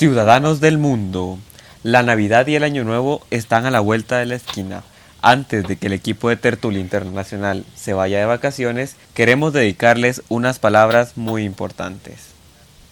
[0.00, 1.38] Ciudadanos del mundo,
[1.82, 4.82] la Navidad y el Año Nuevo están a la vuelta de la esquina.
[5.20, 10.58] Antes de que el equipo de Tertulia Internacional se vaya de vacaciones, queremos dedicarles unas
[10.58, 12.28] palabras muy importantes.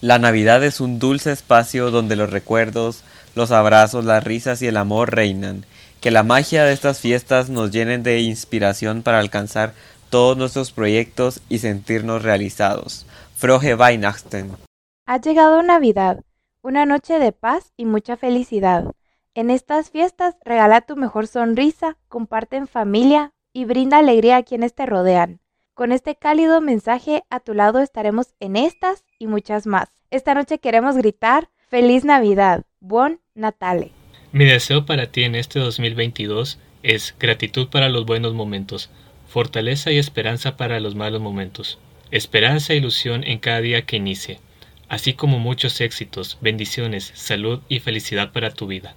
[0.03, 3.05] La Navidad es un dulce espacio donde los recuerdos,
[3.35, 5.65] los abrazos, las risas y el amor reinan.
[6.03, 9.73] Que la magia de estas fiestas nos llenen de inspiración para alcanzar
[10.11, 13.07] todos nuestros proyectos y sentirnos realizados.
[13.35, 14.59] Frohe Weihnachten.
[15.07, 16.19] Ha llegado Navidad
[16.63, 18.93] una noche de paz y mucha felicidad.
[19.35, 24.75] En estas fiestas regala tu mejor sonrisa, comparte en familia y brinda alegría a quienes
[24.75, 25.41] te rodean.
[25.75, 29.89] Con este cálido mensaje a tu lado estaremos en estas y muchas más.
[30.11, 33.93] Esta noche queremos gritar Feliz Navidad, Buon Natale.
[34.33, 38.91] Mi deseo para ti en este 2022 es gratitud para los buenos momentos,
[39.29, 41.79] fortaleza y esperanza para los malos momentos,
[42.11, 44.41] esperanza e ilusión en cada día que inicie
[44.89, 48.95] así como muchos éxitos, bendiciones, salud y felicidad para tu vida.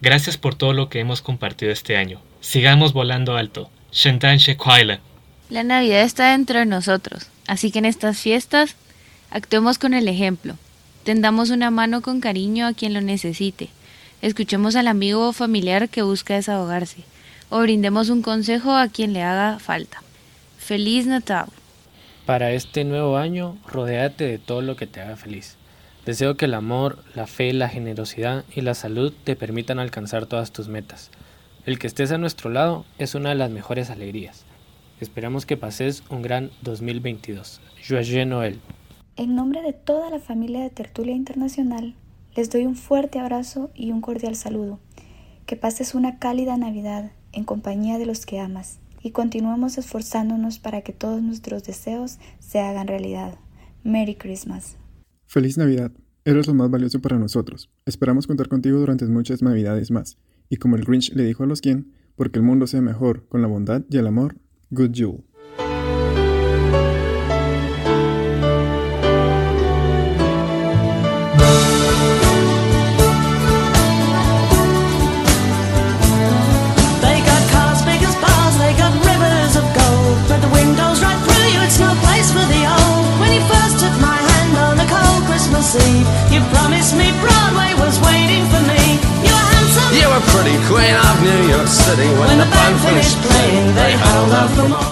[0.00, 2.20] Gracias por todo lo que hemos compartido este año.
[2.40, 3.70] Sigamos volando alto.
[5.50, 8.76] La Navidad está dentro de nosotros, así que en estas fiestas
[9.30, 10.56] actuemos con el ejemplo.
[11.04, 13.68] Tendamos una mano con cariño a quien lo necesite.
[14.22, 17.04] Escuchemos al amigo o familiar que busca desahogarse.
[17.50, 20.02] O brindemos un consejo a quien le haga falta.
[20.58, 21.46] Feliz Natal.
[22.26, 25.58] Para este nuevo año, rodéate de todo lo que te haga feliz.
[26.06, 30.50] Deseo que el amor, la fe, la generosidad y la salud te permitan alcanzar todas
[30.50, 31.10] tus metas.
[31.66, 34.46] El que estés a nuestro lado es una de las mejores alegrías.
[35.02, 37.60] Esperamos que pases un gran 2022.
[37.86, 38.58] Joyeux Noel.
[39.16, 41.94] En nombre de toda la familia de Tertulia Internacional,
[42.34, 44.78] les doy un fuerte abrazo y un cordial saludo.
[45.44, 50.80] Que pases una cálida Navidad en compañía de los que amas y continuemos esforzándonos para
[50.80, 53.38] que todos nuestros deseos se hagan realidad.
[53.84, 54.78] Merry Christmas.
[55.26, 55.92] Feliz Navidad.
[56.24, 57.70] Eres lo más valioso para nosotros.
[57.84, 60.16] Esperamos contar contigo durante muchas Navidades más.
[60.48, 63.42] Y como el Grinch le dijo a los quien, porque el mundo sea mejor con
[63.42, 64.36] la bondad y el amor,
[64.70, 64.92] Good
[85.74, 86.06] Jule.
[86.30, 88.78] You promised me Broadway was waiting for me.
[89.26, 89.90] You were handsome.
[89.98, 92.06] You were pretty queen of New York City.
[92.14, 94.84] When, when the band finished playing, they held out for more.